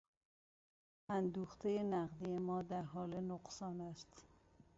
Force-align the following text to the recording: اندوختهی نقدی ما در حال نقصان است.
اندوختهی 1.09 1.83
نقدی 1.83 2.37
ما 2.37 2.61
در 2.61 2.81
حال 2.81 3.19
نقصان 3.19 3.81
است. 3.81 4.25